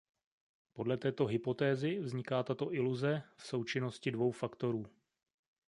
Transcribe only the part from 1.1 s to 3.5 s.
hypotézy vzniká tato iluze v